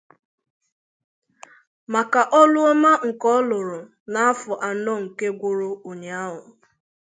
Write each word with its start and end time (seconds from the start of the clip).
maka 1.93 2.21
ọlụ 2.41 2.59
ọma 2.71 2.91
nke 3.07 3.27
ọ 3.37 3.39
lụrụ 3.49 3.79
n’afọ 4.11 4.53
anọ 4.69 4.93
nke 5.03 5.25
gwụrụ 5.39 5.69
ụnyịahụ 5.89 6.39